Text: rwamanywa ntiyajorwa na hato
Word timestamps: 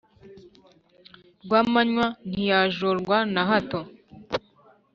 rwamanywa 1.43 2.05
ntiyajorwa 2.29 3.17
na 3.33 3.41
hato 3.49 3.79